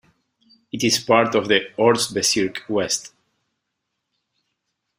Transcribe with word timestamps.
It 0.71 0.83
is 0.83 0.97
part 0.97 1.35
of 1.35 1.47
the 1.47 1.59
"Ortsbezirk 1.77 2.67
West". 2.67 3.13